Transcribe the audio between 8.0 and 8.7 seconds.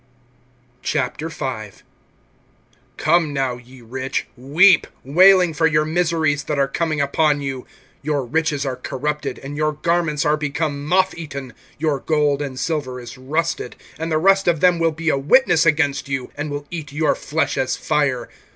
(2)Your riches